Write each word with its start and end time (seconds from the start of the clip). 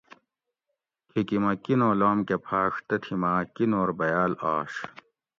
کھِیکی 1.09 1.37
مٞہ 1.43 1.53
کِینو 1.63 1.89
لام 1.99 2.17
کٞہ 2.27 2.37
پھاٞݭ 2.45 2.73
تتھی 2.87 3.15
ما 3.21 3.31
کِینور 3.55 3.89
بھیاٞل 3.97 4.33
آش 4.53 4.73